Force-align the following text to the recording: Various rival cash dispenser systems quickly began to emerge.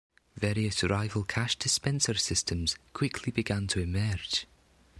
Various 0.35 0.83
rival 0.83 1.23
cash 1.25 1.57
dispenser 1.57 2.15
systems 2.15 2.75
quickly 2.91 3.31
began 3.31 3.67
to 3.67 3.81
emerge. 3.81 4.47